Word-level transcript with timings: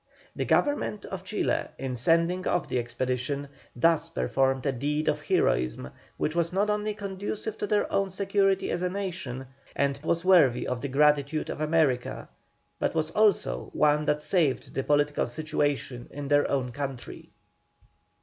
The 0.35 0.45
Government 0.45 1.05
of 1.05 1.23
Chile 1.23 1.67
in 1.77 1.95
sending 1.95 2.47
off 2.47 2.67
the 2.67 2.79
expedition, 2.79 3.49
thus 3.75 4.09
performed 4.09 4.65
a 4.65 4.71
deed 4.71 5.07
of 5.07 5.21
heroism 5.21 5.91
which 6.17 6.35
was 6.35 6.51
not 6.51 6.71
only 6.71 6.95
conducive 6.95 7.55
to 7.59 7.67
their 7.67 7.85
own 7.93 8.09
security 8.09 8.71
as 8.71 8.81
a 8.81 8.89
nation, 8.89 9.45
and 9.75 9.99
was 10.03 10.25
worthy 10.25 10.67
of 10.67 10.81
the 10.81 10.87
gratitude 10.87 11.51
of 11.51 11.61
America, 11.61 12.27
but 12.79 12.95
was 12.95 13.11
also 13.11 13.69
one 13.73 14.05
that 14.05 14.23
saved 14.23 14.73
the 14.73 14.83
political 14.83 15.27
situation 15.27 16.07
in 16.09 16.29
their 16.29 16.49
own 16.49 16.71
country. 16.71 17.29